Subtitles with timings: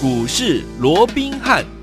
[0.00, 1.77] 股市罗宾汉。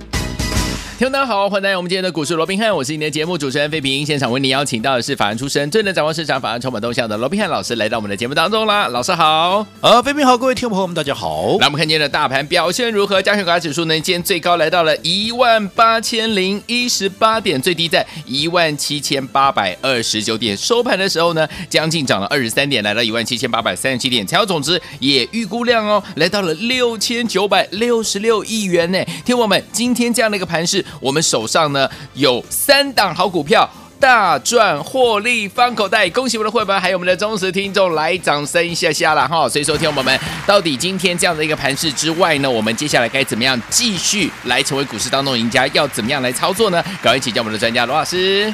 [0.97, 4.05] 听众大家好，欢迎来到我们今天的股市罗宾汉，我是你的节目主持人费平。
[4.05, 8.87] 现场为你邀请到的是法案出身、最能掌握市场、法案充满动向的罗宾汉老师，来到我们的节目当中啦。
[8.87, 11.57] 老师好，呃，费平好，各位听众朋友们，大家好。
[11.59, 13.21] 那我们看今天的大盘表现如何？
[13.21, 29.03] 加权股价指数呢，今天最高来到了一万八千零一十八点，最低在一万七千八百二十九点，收盘的时候呢，将近涨了二十三点，来到一万七千八百三十七点，成交总值也预估量哦，来到了六千九百六十六亿元呢。
[29.25, 31.65] 听我们，今天这样的一个盘势，我们手上。
[31.75, 39.49] 呢有三档好股票，大赚获利方口袋，恭喜我们的会员，还有我们的忠实听众，来掌声一下下了哈！
[39.49, 45.67] 所以说，听友们到底今天这样的一个盘势之外呢，我们接下来该怎么样继续来成为股市当中赢家？
[45.73, 46.81] 要怎么样来操作呢？
[47.01, 48.53] 赶快请教我们的专家罗老师。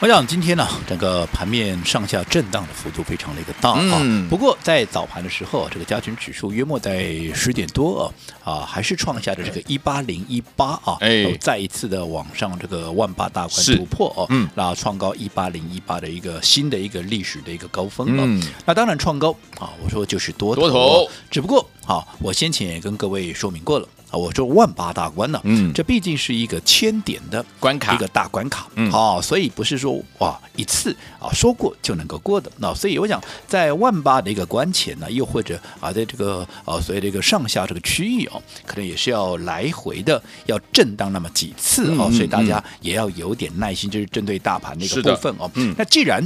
[0.00, 3.98] 我想今天呢，整个盘面上下震荡的幅度非常的一个大啊。
[4.00, 8.10] 嗯、不过在早盘的时候，这个加权指数约莫在十点多
[8.42, 18.22] 啊，啊还是创下的这个一八零一八啊，哎，再一次的往上这个万八大关突破哦，嗯，然后创高一八零一八的一个新的一个历史的一个高峰了。
[18.26, 23.86] 嗯，那当然创高啊，我说就是多头，多头，只不过啊，我先前也跟各位说明过了。
[24.10, 46.20] 啊，我说万八大关呢，嗯，这毕竟是一个千点的关卡，一个大关卡，嗯，好，所以不是说哇一次啊说过就能够过的，那所以我想在万八的一个关前呢，又或者啊在这个啊所谓的一个上下这个区域哦，可能也是要来回的要震荡那么几次哦，嗯，所以大家也要有点耐心，就是针对大盘的一个部分哦，嗯，那既然。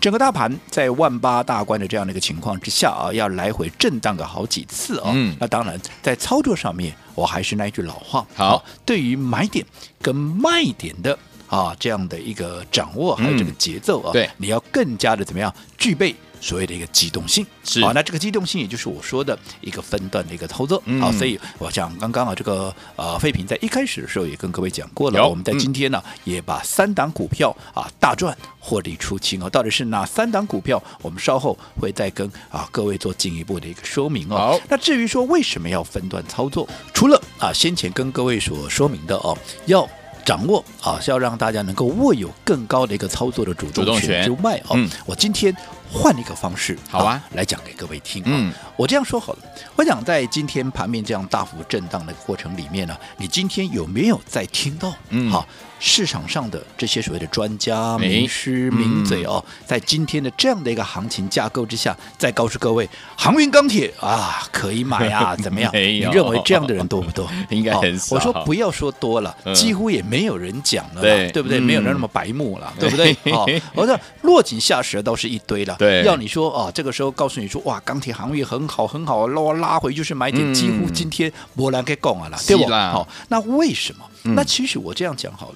[0.00, 9.64] 整个大盘在万八大关的这样的一个情况之下啊，要来回震荡个好几次啊，嗯，那当然在操作上面，我还是那句老话，好，对于买点
[10.00, 16.14] 跟卖点的啊这样的一个掌握，还有这个节奏啊，嗯、对，你要更加的怎么样具备。
[16.46, 30.80] 所谓的一个机动性是好，那这个机动性也就是我说的一个分段的一个操作，嗯、好，所以我想刚刚啊这个呃废品在一开始的时候也跟各位讲过了，我们在今天呢、嗯、也把三档股票啊大赚获利出清哦，到底是哪三档股票？
[31.02, 34.36] 我们稍后会再跟啊各位做进一步的一个说明哦。
[34.36, 39.36] 好，那至于说为什么要分段操作，除了啊先前跟各位所说明的哦
[39.66, 39.88] 要。
[40.26, 45.54] 掌握啊，是要让大家能够握有更高的一个操作的主动权之外哦，嗯、我今天
[45.90, 48.24] 换一个方式，好啊，啊来讲给各位听。
[48.26, 49.38] 嗯，我这样说好了，
[49.76, 54.92] 我想在今天盘面这样大幅震荡的过程里面呢，你今天有没有在听到？
[55.10, 55.46] 嗯，好。
[55.78, 65.70] 市场上的这些所谓的专家、名师、名嘴哦，在今天的这样的一个行情架构之下，再告诉各位，航运钢铁啊，可以买啊，怎么样？
[65.76, 67.28] 你认为这样的人多不多？
[67.50, 68.16] 应该很少。
[68.16, 71.60] 我说不要说多了，几乎也没有人讲了，对对不对？
[71.60, 73.14] 没有人那么白目了，对不对？
[73.32, 75.76] 好， 我说落井下石倒是一堆了。
[75.78, 82.66] 对，要你说啊，这个时候告诉你说，哇，钢铁航运很好很好，拉拉回就是买点，几乎今天没人可以讲啊了，对不？
[82.70, 84.04] 好，那为什么？
[84.34, 85.54] 那其实我这样讲好了。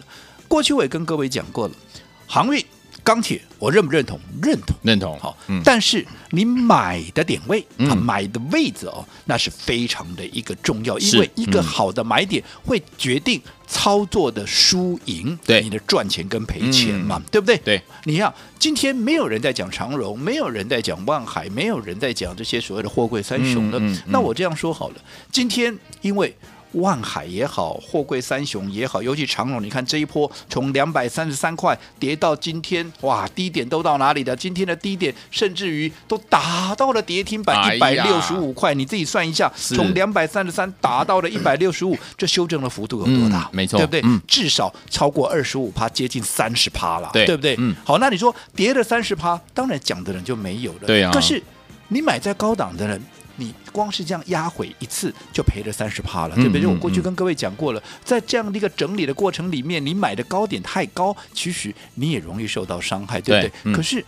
[0.51, 1.75] 过去我也跟各位讲过了，
[2.27, 2.61] 航运、
[3.05, 4.19] 钢铁，我认不认同？
[4.43, 5.17] 认同，认同。
[5.21, 17.57] 好，嗯、但是你买的点位，嗯、啊，买的位置哦，那是非常的一个重要，因为一个好的买点会决定操作的输赢，对你的赚钱跟赔钱嘛，嗯、对不对？
[17.59, 24.97] 对，你看今天没有人在讲长荣，没有人在讲万海，没有人在讲这些所谓的货柜三雄的，那我这样说好了，
[25.31, 26.37] 今天因为。
[26.73, 34.35] 万海也好，货柜三雄也好，尤其长荣，你看这一波从两百三十三块跌到今天，哇，低点都到哪里的？
[34.37, 43.49] 今天的低点甚至于都打到了跌停板一百六十五块，你自己算一下，从两百三十三打到了一百六十五， 这修正的幅度有多大？
[43.53, 44.01] 嗯、没错，对不对？
[44.05, 47.57] 嗯、至少超过二十五趴，接近三十趴了，对，对不对？
[47.59, 51.11] 嗯、好，那你说跌了三十趴，当然讲的人就没有了，对啊。
[51.13, 51.43] 可是
[51.89, 53.03] 你买在高档的人。
[53.37, 56.67] 你光是这样压回一次就赔了三十趴了，对不对？
[56.67, 63.53] 我过去跟各位讲过了，在这样的一个整理的过程里面，你买的高点太高，其实你也容易受到伤害，对不对？
[63.65, 64.05] 对，可是。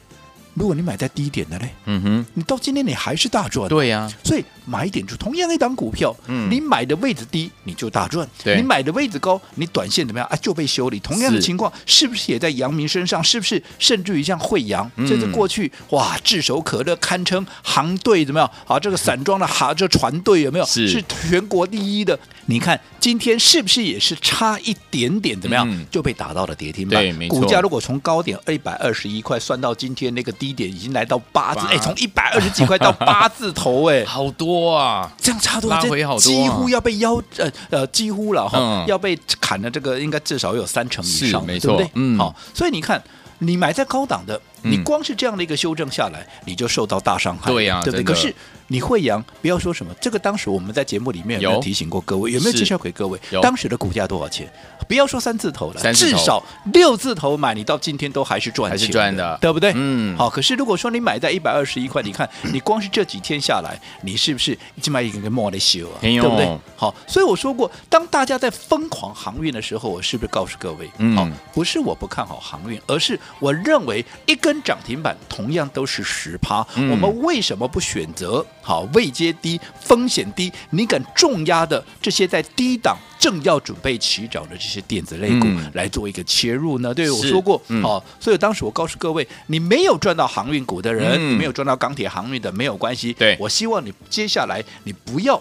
[0.54, 4.10] 如果你买在低点的嘞，嗯哼，你到今天你还是大赚，对呀。
[4.22, 10.36] 所以买点就同样一档股票，嗯，你买的位置低，你就大赚；你买的位置高，你短线怎么样啊？
[10.36, 11.00] 就被修理。
[11.00, 13.24] 同样的情况，是不是也在阳明身上？
[13.24, 18.50] 是不是甚至于像慧洋，这是过去哇炙手可热，堪称行队怎么样？
[18.66, 20.64] 啊，这个散装的哈这船队有没有？
[20.66, 22.18] 是全国第一的。
[22.46, 27.00] 你看今天是不是也是差一点点怎么样就被打到了跌停板？
[27.00, 27.40] 对，没错。
[27.40, 30.30] 股价如果从高点一百二十一块算到今天那个。
[30.42, 35.08] 低点已经来到八字，哎，从一百二十几块到 八字头，哎，好多啊！
[35.16, 41.90] 这样差多，拉回好多，几乎要被腰，呃呃，几乎了哈，要被砍的这个应该至少有三成以上，没错，对不对？
[41.94, 43.00] 嗯，好，所以你看，
[43.38, 48.04] 你买在高档的，你光是这样的一个修正下来，你就受到大伤害，对呀，对不对？
[48.04, 48.34] 可是
[48.68, 52.30] 你惠阳，不要说什么，这个当时我们在节目里面有没有提醒过各位？
[52.32, 53.18] 有没有介绍给各位？
[53.42, 54.50] 当时的股价多少钱？
[54.88, 56.42] 不要说三字头了，至少
[56.72, 59.72] 六字头买，你到今天都还是赚钱，还是赚的，对不对？
[59.74, 60.28] 嗯，好。
[60.28, 65.98] 可是如果说你买在一百二十一块，你看你光是这几天下来，你是不是已经买一个个莫的修啊？
[66.00, 66.58] 对不对？
[66.76, 70.90] 好，所以我说过，当大家在疯狂航运的时候，我是不是告诉各位？
[70.98, 82.96] 嗯，好，不是我不看好航运，而是我认为一根涨停板同样都是十趴，我们为什么不选择好位阶低、风险低、你敢重压的这些在低档？
[83.18, 86.92] 正要准备起涨的这些电子类股来做一个切入呢？
[86.92, 93.12] 对，我说过，好，所以当时我告诉各位，你没有赚到航运股的人，没有赚到钢铁航运的没有关系。
[93.12, 95.40] 对，我希望你接下来你不要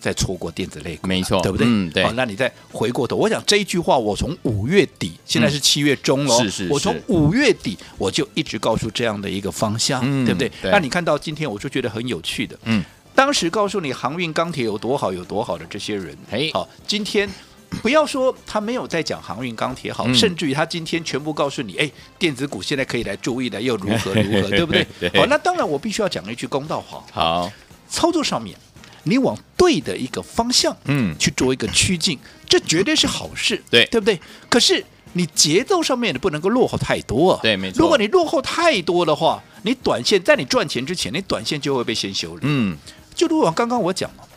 [0.00, 1.66] 再错过电子类股，没错，对不对？
[1.68, 2.02] 嗯，对。
[2.02, 10.50] 好，那你再回过头，我想这一句话，我从五月底，现在是七月中了，是是，我从五月底我就一直告诉这样的一个方向，对不对？
[10.62, 12.82] 那你看到今天，我就觉得很有趣的，嗯。
[13.12, 17.28] 当时告诉你航运钢铁有多好有多好的这些人，哎，好，今天
[17.82, 24.86] 不要说他没有在讲航运钢铁好，嗯、甚至于他今天全部告诉你，哎，电子股现在可以来注意的又如何如何， 对不对？
[24.98, 27.04] 对好，那当然我必须要讲一句公道话。
[27.12, 27.52] 好，
[27.90, 28.56] 操作上面
[29.04, 32.18] 你往对的一个方向，嗯，去做一个趋近，
[32.48, 34.20] 这绝对是好事，对，对不对？
[34.48, 37.80] 可是你节奏上面你不能够落后太多啊，对，没错。
[37.80, 42.76] 如果你落后太多的话，你短线在你赚钱之前，你短线就会被先修理，嗯。
[43.12, 44.28] 就如我刚刚我讲了，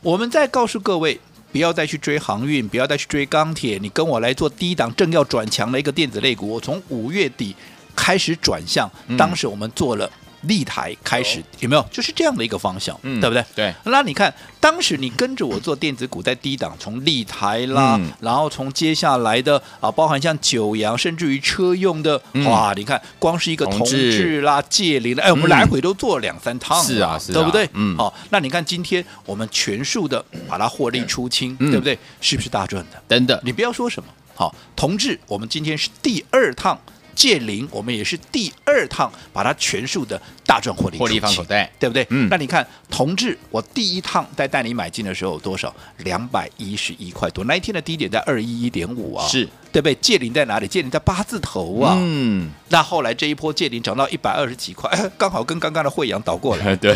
[0.00, 1.20] 我们再告诉各位，
[1.52, 6.48] 不要再去追航运，不要再去追钢铁，你跟我来做低档正要转强的一个电子类股。
[6.48, 7.54] 我从五月底
[7.94, 10.10] 开始转向，当时我们做了。
[10.42, 11.86] 立台开始有没有？
[11.90, 13.44] 就是这样的一个方向，嗯、对不对？
[13.54, 13.74] 对。
[13.84, 22.72] 那你看，当时你跟着我做电子股，在低档，从立台啦，嗯、然后从接下来的啊，包含像九阳，甚至于车用的，嗯、哇！
[22.74, 27.68] 你看，光是一个同志啦、界霖的，哎，我们来回都做了两三趟，是啊，是啊，对不对？
[27.74, 27.96] 嗯。
[27.96, 31.98] 好，那你看今天我们全数的把它获利出清，嗯、对不对？
[32.20, 33.02] 是不是大赚的？
[33.06, 34.08] 等等，你不要说什么。
[34.34, 36.78] 好，同志，我们今天是第二趟。
[37.14, 42.06] 界霖，我们也是第二趟把它全数的大赚获利，获利放口袋，对不对？
[42.10, 42.28] 嗯。
[42.30, 45.74] 那你看，同志，我第一趟在带你买进的时候有多少？
[45.98, 47.44] 两百一十一块多。
[47.44, 49.94] 那一天的低点在二一一点五啊，是对不对？
[49.96, 50.66] 借零在哪里？
[50.66, 51.94] 借零在八字头啊。
[51.98, 52.50] 嗯。
[52.68, 56.74] 那后来这一波借零涨到一百二十几块，刚好跟刚刚的惠阳倒过来。
[56.76, 56.94] 对。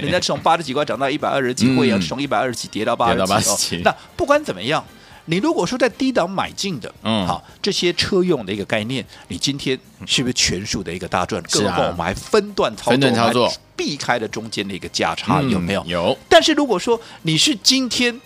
[0.00, 3.80] 人家从八十几块涨到一百二十几，慧洋从一百二十几跌到八十几。
[3.84, 4.84] 那不管怎么样。
[5.26, 11.40] 你如果说在低档买进的，嗯，好，这些车用的一个概念，你今天是不是全数的一个大赚？
[11.44, 15.84] 更何况我们还分段操作，分段操作，避开了中间的一个价差，有没有？
[15.86, 16.18] 有。
[16.28, 18.20] 但是如果说你是今天，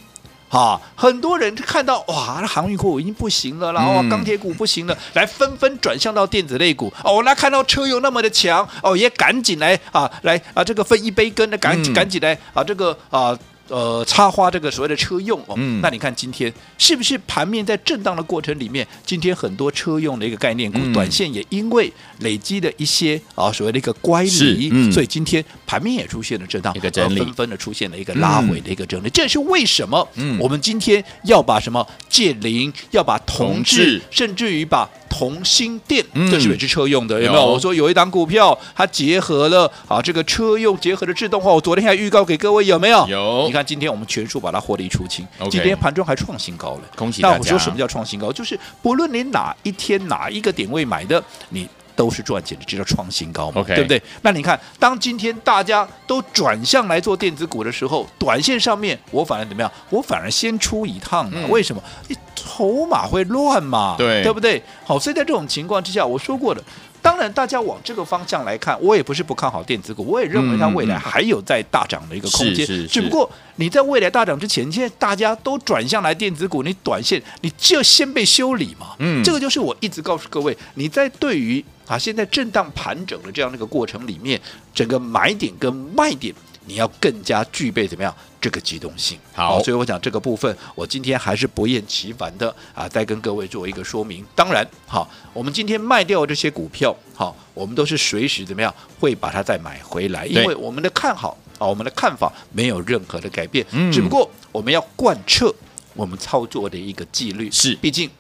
[0.48, 6.90] 啊，很多人看到哇，那航运股已经不行了，然后钢铁股不行了，来纷纷转向到电子类股。
[7.04, 13.38] 哦，那看到车用那么的强，哦，也赶紧来啊，来啊，这个分一杯羹的，赶紧赶紧来啊，这个啊。
[13.68, 29.08] 呃，插花这个所谓的车用哦，嗯、那你看今天是不是盘面在震荡的过程里面，今天很多车用的一个概念股，嗯、短线也因为累积的一些啊所谓的一个乖离，嗯、所以今天盘面也出现了震荡，一个整理，纷纷的出现了一个拉回的一个整理。
[29.08, 30.08] 嗯、这是为什么？
[30.14, 34.88] 嗯，我们今天要把什么借零，要把同质，甚至于把。
[35.16, 37.46] 同心电，这是也是车用的，有没有？
[37.46, 41.50] 我说有一档股票，它结合了啊，这个车用结合的自动化。
[41.50, 43.06] 我昨天还预告给各位，有没有？
[43.08, 43.44] 有。
[43.46, 47.34] 你看今天我们全数把它获利出清，今天盘中还创新高了，恭喜大家。
[47.36, 48.31] 那我说什么叫创新高？
[48.31, 54.00] 就是不论你哪一天哪一个点位买的，你都是赚钱的，这叫创新高嘛，对不对？
[54.22, 59.72] 那你看，当今天大家都转向来做电子股的时候，短线上面我反而怎么样？
[59.91, 61.82] 我反而先出一趟，为什么？
[62.08, 63.96] 你筹码会乱嘛？
[63.98, 64.62] 对，对不对？
[64.84, 66.62] 好，所以在这种情况之下，我说过的，
[67.03, 72.67] 当然大家往这个方向来看，我也不是不看好电子股，我也认为它未来还有在大涨的一个空间。
[72.69, 78.94] 嗯嗯、只不过你在未来大涨之前，现在大家都转向来电子股，你短线你就先被修理嘛。
[78.98, 84.40] 嗯，这个就是我一直告诉各位，你在对于啊现在震荡盘整的这样的一个过程里面，
[84.74, 86.34] 整个买点跟卖点。
[86.69, 89.16] 你要更加具备怎么样这个机动性？
[89.32, 94.24] 好，所以我讲这个部分，我今天还是不厌其烦的啊，再跟各位做一个说明。
[94.34, 105.55] 当然，好，我们今天卖掉这些股票，好，我们都是随时怎么样会把它再买回来，因为我们的看好啊，我们的看法没有任何的改变，嗯，只不过我们要贯彻
[105.94, 107.48] 我们操作的一个纪律。
[107.52, 108.10] 是，毕竟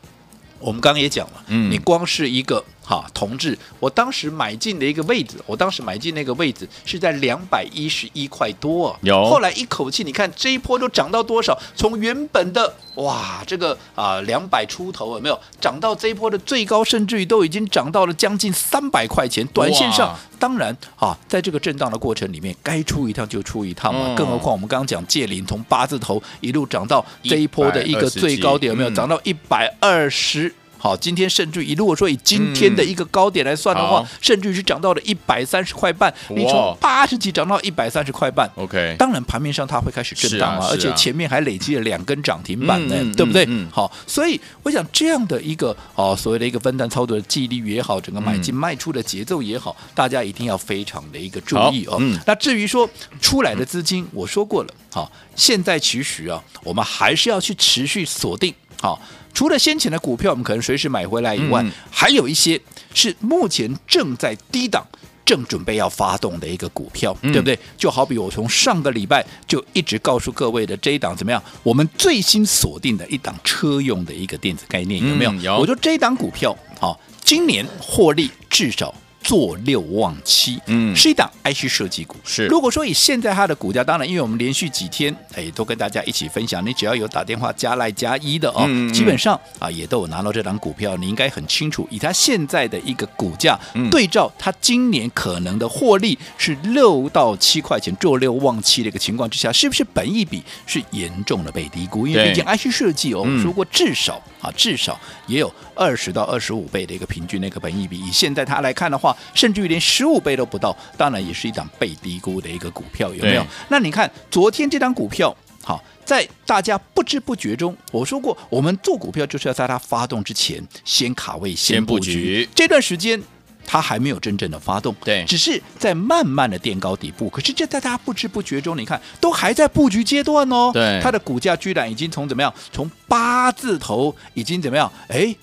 [0.60, 9.24] 我们刚刚也讲了，嗯，你光是一个哈，同志，我当时买进的一个位置，我当时买进那个位置是在两百一十一块多，啊，有。
[9.24, 11.58] 后来一口气，你看这一波都涨到多少？
[11.74, 19.44] 从原本的哇，这个啊两百出头有没有涨到这一波的最高，甚至于都已经涨到了将近三百块钱。
[19.48, 24.02] 短线上，当然啊，在这个震荡的过程里面，该出一趟就出一趟嘛。
[24.10, 30.54] 嗯、更何况我们刚刚讲借零从八字头一路涨到这一波的一个最高点，有没有涨到一百二十？
[30.86, 40.68] 好，今天甚至于如果说以今天的一个高点来算的话，嗯、甚至于是涨到了一百三十块半，你从八十几涨到一百三十块半，OK，当然盘面上它会开始震荡啊，啊。
[40.70, 43.44] 而且前面还累积了两根涨停板呢，嗯、对不对？
[43.48, 51.96] 嗯、好，所以我想这样的一个哦，所谓的一个分段操作的纪律也好，整个买进卖出的节奏也好，嗯、大家一定要非常的一个注意哦。
[51.98, 52.88] 嗯、那至于说
[53.20, 58.54] 出来的资金，我说过了，好，现在其实啊，我们还是要去持续锁定，
[58.86, 59.02] 好。
[59.34, 62.58] 除了先前的股票，我们可能随时买回来以外，嗯、还有一些
[62.94, 64.86] 是目前正在低档、
[65.26, 67.58] 正准备要发动的一个股票，嗯、对不对？
[67.76, 71.42] 就好比我从上个礼拜就一直告诉各位的这一档怎么样？
[71.62, 75.32] 我们最新锁定的一档车用的一个电子概念有没有？
[75.32, 75.58] 嗯、有。
[75.58, 78.94] 我说这一档股票，好，今年获利至少。
[79.26, 82.14] 做六望七，嗯，是一档 IC 设计股。
[82.24, 102.06] 是，如果说以现在它的股价，当然，因为我们连续几天，哎，都跟大家一起分享，你只要有打电话加赖加一的哦，嗯嗯、基本上啊，也都有拿到这档股票，你应该很清楚，以它现在的一个股价，嗯、对照它今年可能的获利是六到七块钱，做六望七的一个情况之下，是不是本益比是严重的被低估？
[102.06, 109.15] 因为毕竟 IC 设计哦，我们说过至少啊，至少也有二十到二十五倍的一个平均那个本益比，以现在它来看的话。
[109.34, 113.46] 甚至于连十五倍都不到，当然也是一档被低估的一个股票，有没有？
[113.68, 122.12] 那你看昨天这档股票，好，在大家不知不觉中，我说过，我们做股票就是要在它发动之前先卡位、先布局。
[122.12, 123.20] 布局这段时间
[123.68, 127.28] 它还没有真正的发动，对，只是在慢慢的垫高底部。
[127.28, 130.70] 可是这在大家不知不觉中，你看都还在布局阶段哦。
[130.72, 132.54] 对，它的股价居然已经从怎么样？
[132.72, 134.90] 从八字头已经怎么样？
[135.08, 135.34] 哎，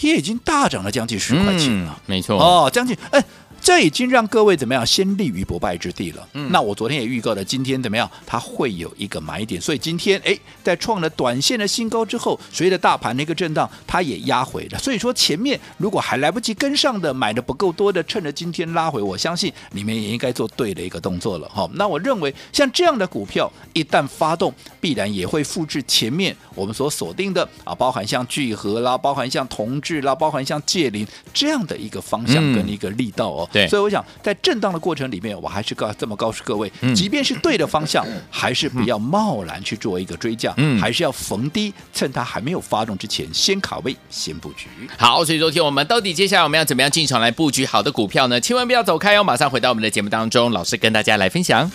[0.00, 1.94] 也已经大涨了将近十块钱了。
[1.96, 3.24] 嗯、没错哦，将近哎。
[3.70, 6.28] 这已经让各位怎么样先立于不败之地了。
[6.32, 8.10] 嗯，那我昨天也预告了，今天怎么样？
[8.26, 14.78] 它会有一个买点，所以今天哎，在创了短线的新高之后，随着大盘的一个震荡，它也压回了。
[14.80, 21.70] 所以说前面如果还来不及跟上的，买的不够多的，趁着今天拉回，我相信你们也应该做对的一个动作了哈。
[21.74, 33.48] 那我认为像这样的股票一旦发动，必然也会复制前面我们所锁定的啊，包含像聚合啦，包含像同志啦，包含像界霖这样的一个方向跟一个力道哦。
[33.60, 44.68] 对，所以我想在震荡的过程里面，我还是告这么告诉各位，即便是对的方向，还是不要贸然去做一个追价，嗯，还是要逢低趁它还没有发动之前先卡位、先布局。
[44.96, 48.40] 好，所以昨天我们到底接下来我们要怎么样进场来布局好的股票呢？
[48.40, 51.70] 千万不要走开哦，马上回到我们的节目当中，老师跟大家来分享。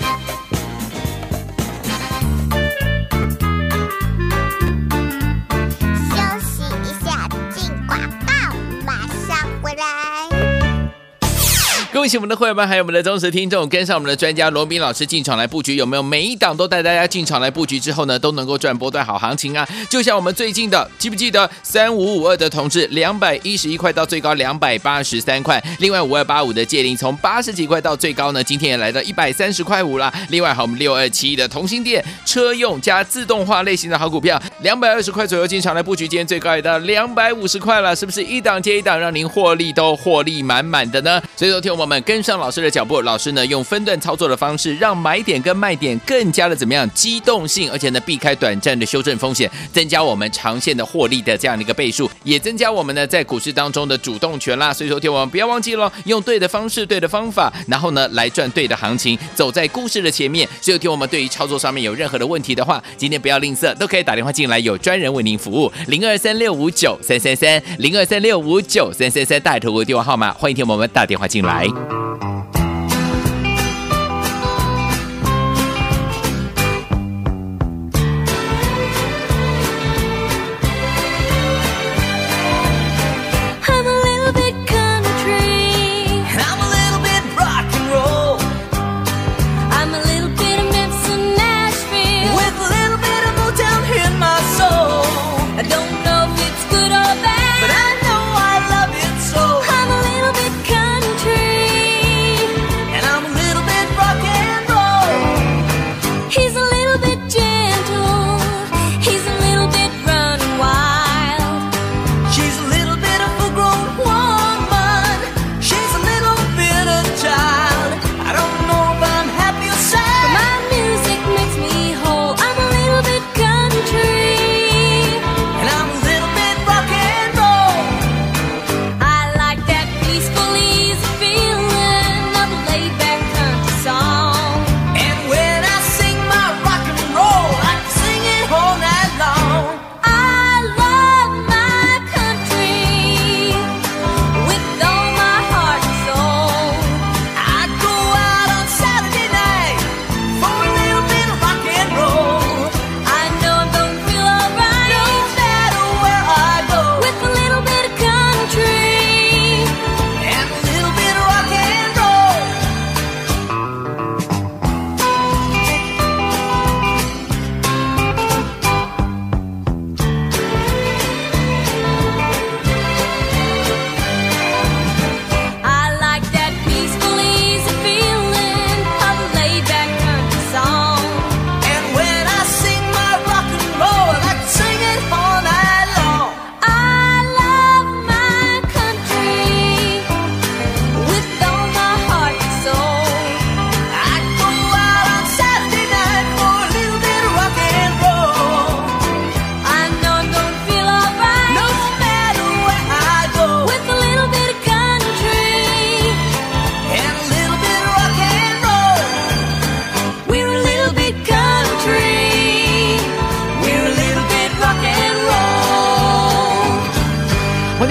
[12.05, 16.03] 恭喜我们的会员们，还有我们的忠实听众，跟上我们的专家罗宾老师进场来布局，有没有？
[16.03, 19.67] 每一档都带大家进场来布局之后呢，都能够赚波段好行情啊！
[19.89, 25.59] 就像我们最近的，记不记得三五五二的同志，两百一十一块到最高两百八十三块。
[25.79, 30.13] 另外五二八五的界霖，从八十几块到最高呢，今天也来到一百三十块五了。
[30.29, 41.19] 另外还有我们六二七的同心电，车用加自动化类型的好股票，两百二十块左右进场来布局，今天最高也到两百五十块了，是不是一档接一档，让您获利都获利满满的呢？
[41.35, 41.94] 所以说，听我们。
[42.01, 54.73] 跟上老师的脚步，老师呢用分段操作的方式，让买点跟卖点更加的怎么样机动性，而且呢避开短暂的修正风险，增加我们长线的获利的这样的一个倍数，也增加我们呢在股市当中的主动权啦。
[54.73, 60.47] 所以说，听我们不要忘记了，用对的方式、对的方法，然后呢来赚对的行情，走在故事的前面。
[60.61, 71.67] 所以，听我们对于操作上面有任何的问题的话，今天不要吝啬，都可以打电话进来，有专人为您服务，零二三六五九三三三，零二三六五九三三三，带头的电话号码，欢迎听我们打电话进来。
[71.89, 72.34] Thank you.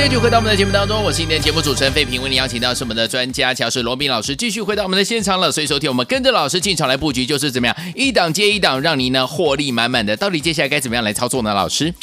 [0.04, 5.50] 继续回到我们的节目当中，我是今天节目主持人费平，为您邀请到是我们的专家乔氏罗宾老师，继续回到我们的现场了。
[5.50, 10.14] 所以，收听我们跟着老师进场来布局，就是怎么样一档接一档，让您呢获利满满的。
[10.14, 11.54] 到底接下来该怎么样来操作呢？
[11.54, 11.94] 老师，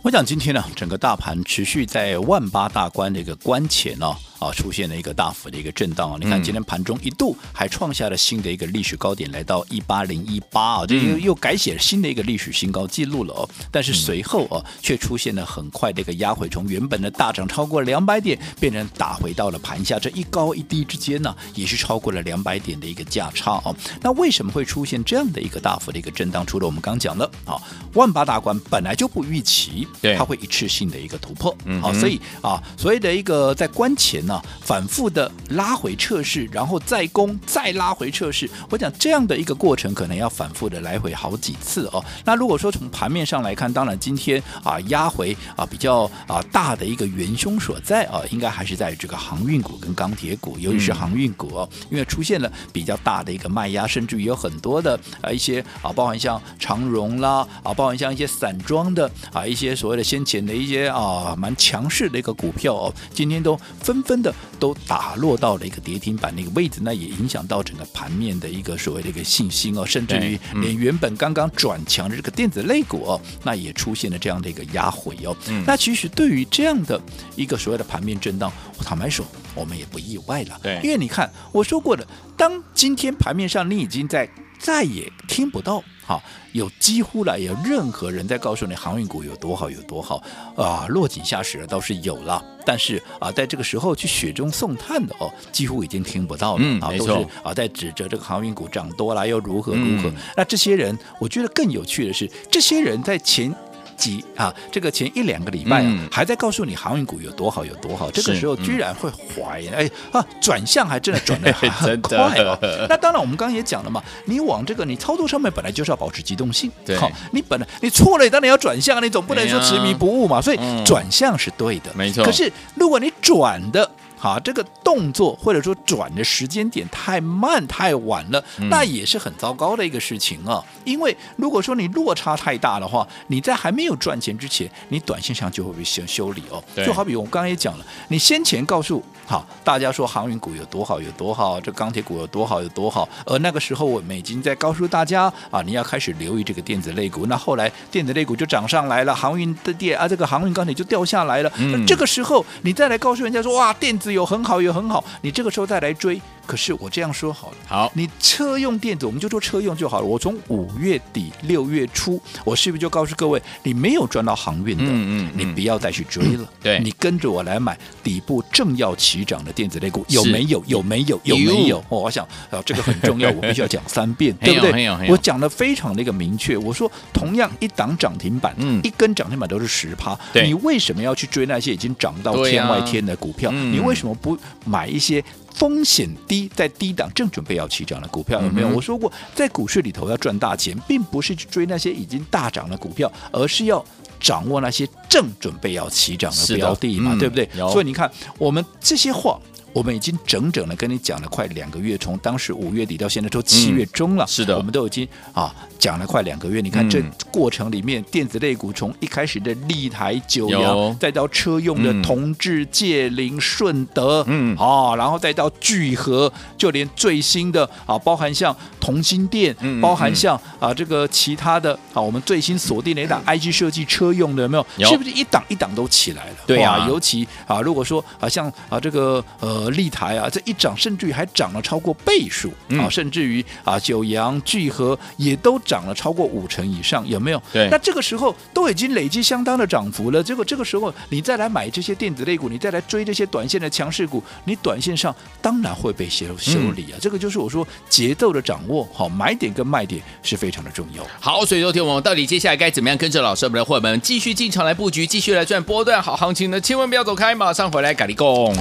[0.00, 4.16] 我想今天呢，整个大盘持续在万八大关的一个关前哦。
[4.40, 6.16] 啊，出现了一个大幅的一个震荡啊！
[6.18, 13.48] 你看今天盘中一度还创下了新的一个历史高点，来到一八零一八啊，这又又改写了新的一个历史新高记录了哦。
[13.70, 23.76] 但是随后啊，却出现了很快的一个压回，从原本的大涨超过两百点，变成打回到了盘下，这一高一低之间呢，也是超过了两百点的一个价差哦。
[24.00, 26.46] 那为什么会出现这样的一个大幅的一个震荡？
[26.46, 27.60] 除了我们刚讲的啊，
[27.92, 34.29] 万八大关本来就不预期，对，它会一次性的一个突破，嗯，好，所以啊，所谓的一个在关前。
[34.30, 38.48] 那反复的拉回测试，然后再攻，再拉回测试。
[38.70, 42.04] 我讲这样的一个过程，可能要反复的来回好几次哦。
[42.24, 64.19] 那如果说从盘面上来看，当然今天啊压回啊比较啊大的一个元凶所在啊，应该还是在这个航运股跟钢铁股，尤其是航运股哦，因为出现了比较大的一个卖压，甚至于有很多的啊一些啊，包含像长荣啦啊，包含像一些散装的啊一些所谓的先前的一些啊蛮强势的一个股票哦，今天都纷纷。
[64.22, 75.36] 的都打落到了一个跌停板那个位置，那也影响到整个盘面的一个所谓的一个信心哦，甚至于连原本刚刚转强的这个电子类股哦，那也出现了这样的一个压回哦。
[75.48, 77.00] 嗯、那其实对于这样的
[77.36, 80.58] 一个所谓的盘面震荡，我坦白说，我们也不意外了。
[80.62, 82.06] 对，因为你看我说过的，
[82.36, 84.28] 当今天盘面上你已经在。
[84.62, 86.20] 再也听不到，哈，
[86.50, 90.20] 有几乎了有任何人在告诉你航运股有多好有多好
[90.56, 97.12] 啊，落井下石了倒是有了，但是啊，在这个时候去雪中送炭的哦，几乎已经听不到了，嗯，啊，都是
[97.44, 100.08] 啊在指责这个航运股涨多了又如何如何。
[100.08, 103.54] 嗯、那这些人，我觉得更有趣的是，这些人在前。
[104.00, 112.58] 几啊，这个前一两个礼拜啊，嗯、还在告诉你航运股有多好有多好，这个时候居然会怀疑，嗯、哎啊，转向还真的转 的很快哦。
[112.88, 122.24] 那当然，我们刚刚也讲了嘛，你往这个你操作上面本来就是要保持机动性，对好，你本来你错了，你当然要转向，你总不能说执迷不悟嘛，所以转向是对的，没错。
[122.24, 123.88] 可是如果你转的。
[124.20, 130.62] 好，这个动作或者说转的时间点太慢太晚了，嗯、那也是很糟糕的一个事情啊。
[130.84, 136.62] 因为如果说你落差太大的话，你在还没有赚钱之前，你短线上就会被修修理哦。
[136.74, 147.24] 对就好比我刚刚也讲了，你先前告诉好大家说航运股有多好有多好，这钢铁股有多好有多好，而那个时候我们已经在告诉大家啊，你要开始留意这个电子类股。
[147.24, 151.50] 那后来电子类股就涨上来了，航运的电啊，这个航运钢铁就掉下来了。
[151.56, 154.09] 嗯、那这个时候你再来告诉人家说哇，电子。
[154.12, 156.20] 有很好，有很好，你这个时候再来追。
[156.50, 160.04] 可是我这样说好了，好，你车用电子，我们就做车用就好了。
[160.04, 166.52] 我从五月底六月初，我是不是就告诉各位，你没有赚到航运的，嗯嗯，你不要再去追了。
[166.60, 170.60] 对，你跟着我来买底部正要起涨的电子类股，有没有？
[170.66, 171.20] 有没有？
[171.22, 171.84] 有没有？
[171.88, 175.08] 我想啊，这个很重要，我必须要讲三遍， 对不对？
[175.08, 183.52] 我讲的非常的一个明确，我说同样一档涨停板，嗯，一根涨停板都是十趴，你为什么要去追那些已经涨到天外天的股票？
[183.52, 185.22] 你为什么不买一些？
[185.54, 188.68] 风险低，在低档正准备要起涨的股票有没有？
[188.68, 193.84] 我说过，在股市里头要赚大钱，并不是去追那些已经大涨的股票，而是要
[194.18, 197.48] 掌握那些正准备要起涨的标的嘛，对不对？
[197.70, 199.38] 所以你看，我们这些话。
[199.72, 206.60] 我们已经整整的跟你讲了快两个月，从当时五月底到现在都七月中了，嗯、是的，我们都已经啊讲了快两个月。
[206.60, 224.66] 你看这过程里面，电子类股从一开始的立台、九阳，再到车用的同志、界林、顺德，嗯，啊，然后再到聚合，就连最新的啊，包含像同心电，嗯、包含像啊这个其他的啊，我们最新锁定的一档 IG 设计车用的有没有？
[224.78, 226.36] 有是不是一档一档都起来了？
[226.44, 229.59] 对啊，尤其啊，如果说啊像啊这个呃。
[229.60, 237.42] 呃，立台啊，这一涨，甚至于还涨了超过倍数、嗯、啊，甚至于啊，九阳、聚合也都涨了超过五成以上，有没有？
[237.52, 237.68] 对。
[237.70, 246.94] 那这个时候都已经累积相当的涨幅了，结果这个时候你再来买这些电子类股，你再来追这些短线的强势股，你短线上当然会被修修理啊。
[246.94, 251.06] 嗯、这个就是我说节奏的掌握，好，买点跟卖点是非常的重要。
[251.20, 256.58] 好，所以说天我们到底接下来该怎么样跟着老师我们的伙伴们继续进场来布局，继续来赚波段好行情呢？
[256.58, 258.54] 千万不要走开，马上回来，咖哩贡。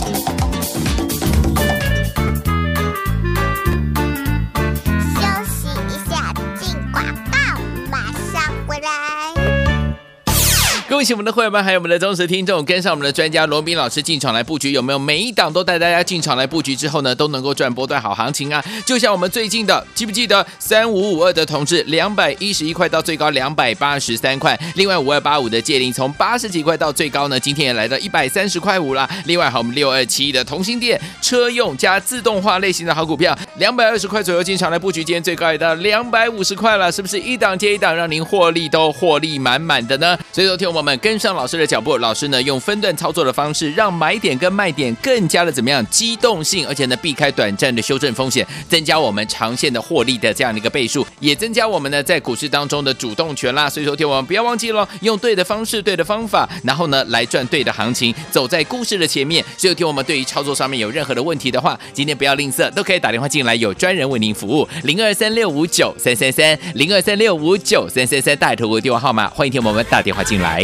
[10.99, 18.62] 恭喜我们的会员们，还有我们的忠实听众，跟上我们的专家罗宾老师进场来布局，有没有每一档都带大家进场来布局之后呢，都能够赚波段好行情啊？
[18.85, 29.09] 就像我们最近的，记不记得三五五二的同志，两百一十一块到最高两百八十三块，另外五二八五的界霖从八十几块到最高呢，今天也来到一百三十块五了。
[29.23, 40.19] 另外还有我们六二七的同心电车用加自动化类型的好股票，两百二十块左右进场来布局，今天最高也到两百五十块了，是不是一档接一档，让您获利都获利满满的呢？
[40.33, 53.69] 所以说，听我们跟上老师的脚步，老师呢用分段操作的方式，让买点跟卖点更加的怎么样机动性，而且呢避开短暂的修正风险，增加我们长线的获利的这样的一个倍数，也增加我们呢在股市当中的主动权啦。
[53.69, 59.43] 所以说，听我们不要忘记了，用对的方式、对的方法，然后呢来赚对的行情，走在故事的前面。
[59.58, 70.63] 所以听我们对于操作上面有任何的问题的话，今天不要吝啬，都可以打电话进来，有专人为您服务，零二三六五九三三三，零二三六五九三三三，大头的电话号码，欢迎听我们打电话进来。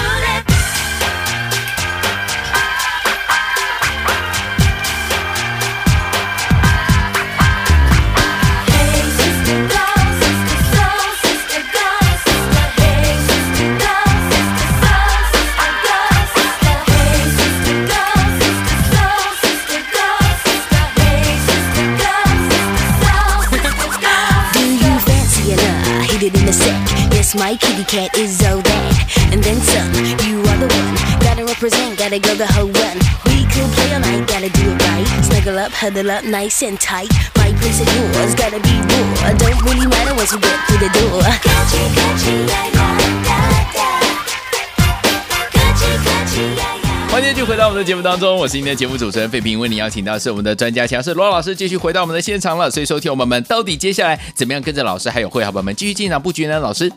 [27.31, 29.87] Cause my kitty cat is all that And then some,
[30.27, 30.95] you are the one.
[31.23, 34.83] Gotta represent, gotta go the whole run We could play all night, gotta do it
[34.83, 35.07] right.
[35.23, 37.07] Snuggle up, huddle up, nice and tight.
[37.37, 40.83] My place and yours, gotta be real I don't really matter once we get through
[40.83, 41.23] the door.
[41.39, 43.39] Kachi, kachi, yeah, yeah, da,
[43.79, 43.87] da
[45.55, 46.80] Kachi, kachi, yeah.
[47.11, 52.71] 欢迎继续回到我们的节目当中，我是今天的节目主持人费平，为你邀请到是我们的专家强势罗老师，继续回到我们的现场了。
[52.71, 56.57] 所以，收听我们们到底接下来怎么样跟着老师还有会好朋友们继续进场布局呢？
[56.61, 56.89] 老师。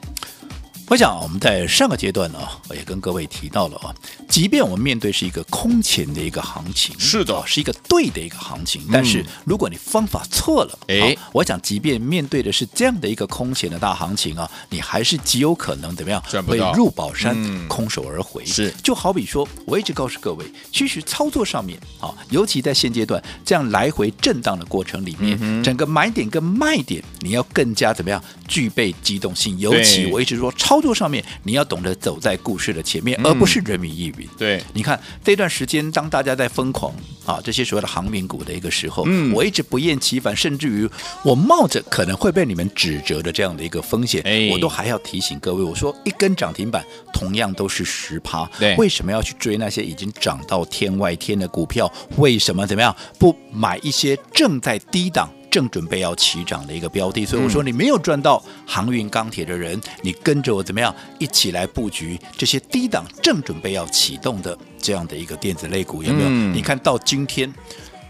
[0.89, 3.95] 我想我们在上个阶段呢，我也跟各位提到了啊，
[4.29, 17.35] 即便我们面对是一个空前的一个行情，是的，是一个对的一个行情，但是如果你方法错了，哎，我想即便面对的是这样的一个空前的大行情啊，你还是极有可能怎么样会入宝山
[17.67, 18.45] 空手而回。
[18.45, 30.74] 是，就好比说，我一直告诉各位，其实操作上面啊，尤其在现阶段这样来回震荡的过程里面，整个买点跟卖点，你要更加怎么样具备机动性，尤其我一直说超。
[30.75, 34.29] 操作上面，你要懂得走在故事的前面，而不是人云亦云。
[34.37, 36.93] 对，你看这段时间，当大家在疯狂
[37.25, 40.91] 啊这些所谓的航民股的一个时候，嗯，我一直不厌其烦，甚至于
[41.23, 51.89] 我冒着可能会被你们指责的这样的一个风险，哎，我都还要提醒各位，我说一根涨停板同样都是十趴，对，为什么要去追那些已经涨到天外天的股票？
[52.17, 55.31] 为什么怎么样不买一些正在低档？
[55.55, 66.29] 正准备要起涨的一个标的，所以我说你没有赚到航运钢铁的人，你跟着我怎么样一起来布局这些低档正准备要启动的这样的一个电子类股，有没有？
[66.29, 67.55] 嗯、你看到今天，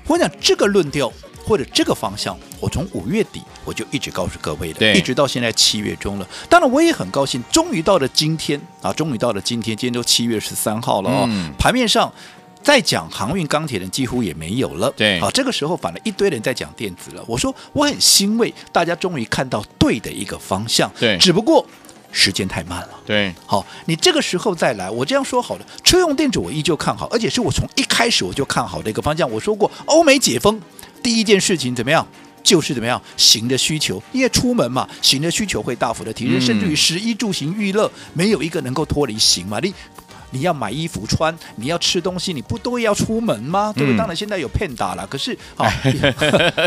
[0.06, 1.12] 我讲这个论调
[1.44, 6.26] 或者这个方向，我从五月底我就一直告诉各位的，一直到现在七月中了。
[6.48, 12.10] 当然我也很高兴，终于到了今天啊，终于到了今天，今天都七月十三号了啊、哦，嗯、盘面上。
[12.64, 17.22] 再讲航运钢铁人几乎也没有了，对，好，这个时候反而一堆人在讲电子了。
[17.28, 21.64] 我说我很欣慰，大家终于看到对的一个方向，对，只不过
[22.10, 29.30] 时间太慢了，对，好，你这个时候再来，我这样说好了，车用电子我依旧看好，而且是我从一开始我就看好的一个方向。
[29.30, 30.58] 我说过，欧美解封
[31.02, 32.06] 第一件事情怎么样，
[32.42, 33.00] 就是怎么样？
[33.18, 39.74] 行的需求，因为出门嘛，行的需求会大幅的提升，嗯、甚至于十一住行娱乐没有一个能够脱离行嘛，你。
[40.34, 43.72] 你要买衣服穿，你要吃东西，你不都要出门吗？
[43.74, 43.94] 对不对？
[43.94, 45.72] 嗯、当然现在有骗打了，可是 啊，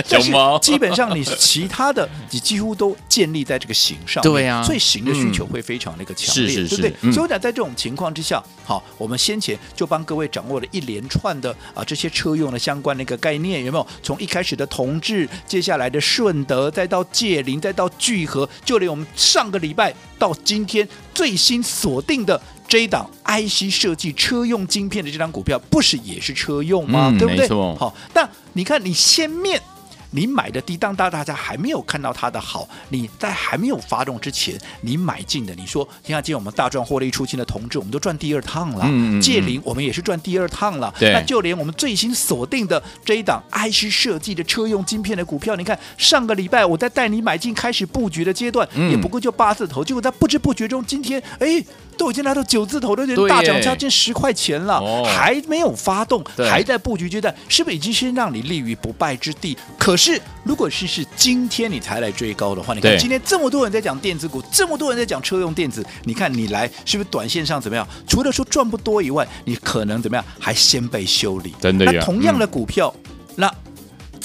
[0.09, 6.93] 但是基本上你其他的你几乎都建立在这个行上，对呀、啊，所以行的需求会非常的一个强烈，对不对？
[7.01, 13.85] 嗯、所以我讲在这种情况之下，好，我们先前就帮各位掌握了一连串的啊这些车用的相关的一个概念，有没有？
[14.01, 22.39] 从一开始的同志，接下来的顺德，再到界林，再到聚合，就连我们上个礼拜到今天最新锁定的。
[22.67, 27.09] 这一档 IC 设计车用晶片的这张股票，不是也是车用吗？
[27.11, 27.47] 嗯、对不对？
[27.77, 29.61] 好，那你看你先面。
[30.11, 32.67] 你买的低档，大大家还没有看到它的好。
[32.89, 38.85] 你在还没有发动之前，你买进的，你说，你看今天我们大赚获利出清的同志，我们都赚第二趟了。
[38.87, 40.93] 嗯，界霖我们也是赚第二趟了。
[40.97, 51.63] 对，那就连我们最新锁定的这一档 IC 设计的车用晶片的股票，你看上个礼拜我在带你买进开始布局的阶段，嗯、也不过就八字头，结果在不知不觉中，今天哎，
[51.97, 59.57] 都已经来到九字头，都已经大涨，将近十块钱了，哦、还没有发动，还在布局阶段，是不是已经先让你立于不败之地？
[59.77, 67.85] 可是如果是是今天你才来追高的话，你看今天这么多人在讲电子股，这么多人在讲车用电子，你看你来是不是短线上怎么样？
[68.07, 70.23] 除了说赚不多以外，你可能怎么样？
[70.39, 71.53] 还先被修理。
[71.59, 71.91] 真的呀。
[71.95, 73.53] 那同样的股票，嗯、那。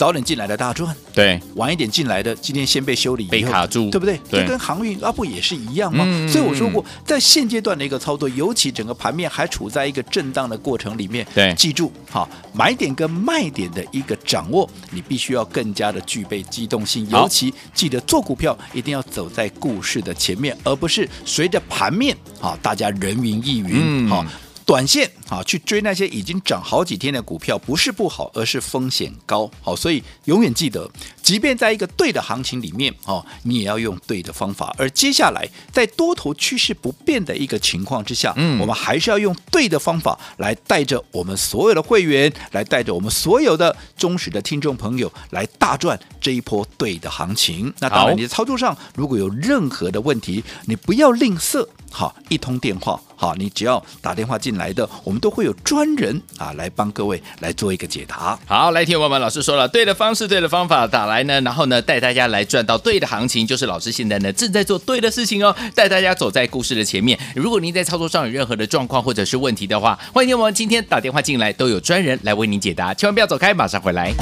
[0.03, 4.19] 早点进来的大赚，对；晚一点进来的，今天先被修理，被卡住，对不对？
[4.29, 6.03] 对，跟航运啊不也是一样吗？
[6.05, 24.29] 嗯、所以我说过，在现阶段的一个操作，尤其整个盘面还处在一个震荡的过程里面，对，记住哈，买点跟卖点的一个掌握，你必须要更加的具备机动性，尤其记得做股票一定要走在故事的前面，而不是随着盘面啊，大家人云亦云，好、嗯。
[24.65, 29.51] 短线啊，去追那些已经涨好几天的股票，不是不好，而是风险高。
[29.61, 30.91] 好，所以永远记得，
[31.23, 34.75] 即便在一个对的行情里面哦，你也要用对的方法。
[34.77, 47.73] 而接下来，在多头趋势不变的一个情况之下，嗯，我们还是要用对的方法来带着我们所有的会员，来带着我们所有的忠实的听众朋友来大赚这一波对的行情。
[47.79, 51.67] 那当然，你的操作上如果有任何的问题，你不要吝啬。
[51.95, 58.39] 好，一通电话，好，你只要打电话进来的，我们都会有专人啊来帮各位来做一个解答。
[58.47, 67.19] 好，来听我们老师说了，对的方式，对的方法打来来呢，然后呢带大家来赚到对的行情，就是老师现在呢正在做对的事情哦，带大家走在故事的前面。
[67.35, 74.15] 如果您在操作上有任何的状况或者是问题的话，欢迎我们今天打电话进来，都有专人来为您解答，千万不要走开，马上回来。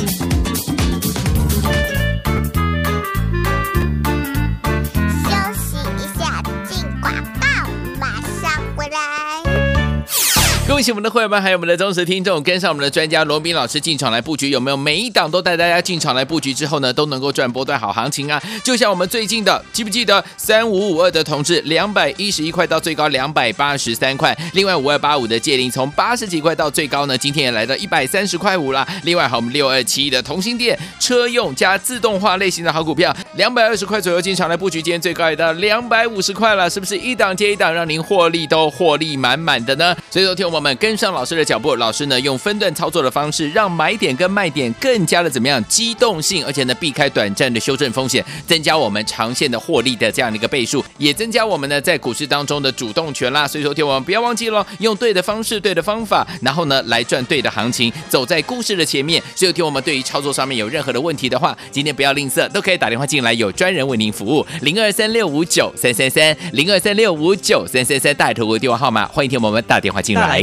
[10.81, 18.43] 恭喜我们的会员们，还有我们的忠实听众，跟上我们的专家罗宾老师进场来布局，有没有每一档都带大家进场来布局之后呢，都能够赚波段好行情啊？
[18.65, 28.89] 就像我们最近的，记不记得三五五二的同志，两百一十一块到最高两百八十三块，另外五二八五的界霖从八十几块到最高呢，今天也来到一百三十块五了。
[29.03, 39.95] 另外还有我们六二七的同心电车用加自动化类型的好股票，两百二十块左右进场来布局，今天最高也到两百五十块了，是不是一档接一档，让您获利都获利满满的呢？
[40.11, 40.70] 所以说，听我们。
[40.77, 53.47] 跟上老师的脚步，老师呢用分段操作的方式，让买点跟卖点更加的怎么样机动性，而且呢避开短暂的修正风险，增加我们长线的获利的这样的一个倍数，也增加我们呢在股市当中的主动权啦。
[53.47, 59.23] 所以说，听我们不要忘记了，用对的方式、对的方法，然后呢来赚对的行情，走在故事的前面。
[59.35, 70.43] 所以，听我们对于操作上面有任何的问题的话，今天不要吝啬，都可以打电话进来，有专人为您服务，零二三六五九三三三，零二三六五九三三三，大头的电话号码，欢迎听我们打电话进来。